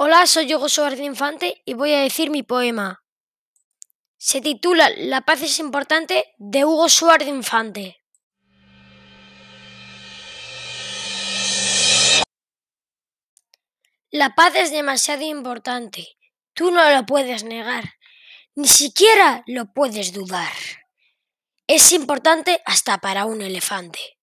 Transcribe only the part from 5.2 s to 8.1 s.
paz es importante de Hugo Suárez Infante.